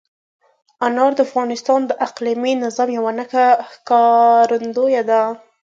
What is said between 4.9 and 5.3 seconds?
ده.